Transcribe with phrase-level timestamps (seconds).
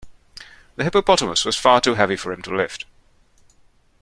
[0.77, 2.85] The hippopotamus was far too heavy for him to lift.